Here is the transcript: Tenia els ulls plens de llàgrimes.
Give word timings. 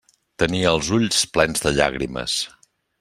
Tenia 0.43 0.71
els 0.77 0.89
ulls 0.97 1.19
plens 1.35 1.65
de 1.67 1.75
llàgrimes. 1.77 2.39